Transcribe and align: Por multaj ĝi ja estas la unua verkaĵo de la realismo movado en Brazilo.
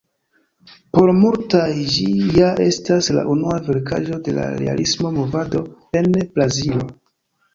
Por 0.97 1.09
multaj 1.17 1.65
ĝi 1.95 2.05
ja 2.37 2.47
estas 2.67 3.09
la 3.17 3.25
unua 3.35 3.59
verkaĵo 3.67 4.19
de 4.29 4.35
la 4.39 4.47
realismo 4.63 5.11
movado 5.21 5.61
en 6.01 6.09
Brazilo. 6.23 6.89